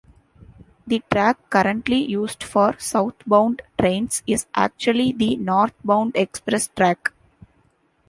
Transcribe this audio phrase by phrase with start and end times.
[0.87, 7.13] The track currently used for southbound trains is actually the northbound express track.